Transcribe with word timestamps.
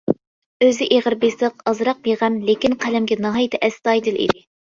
ئۆزى 0.67 0.85
ئېغىر-بېسىق، 0.95 1.59
ئازراق 1.71 2.01
بىغەم 2.09 2.39
لېكىن 2.49 2.77
قەلەمگە 2.85 3.19
ناھايىتى 3.27 3.63
ئەستايىدىل 3.69 4.21
ئىدى. 4.25 4.45